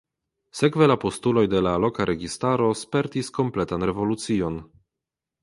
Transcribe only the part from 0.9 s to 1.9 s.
la postuloj de la